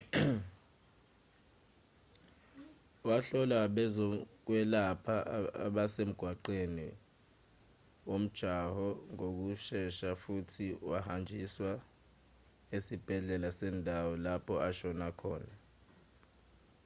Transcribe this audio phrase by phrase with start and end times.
[3.07, 5.15] wahlolwa abezokwelapha
[5.67, 6.87] abasemgaqweni
[8.07, 11.71] womjaho ngokushesha futhi wahanjiswa
[12.75, 15.53] esibhedlela sendawo lapho ashona khona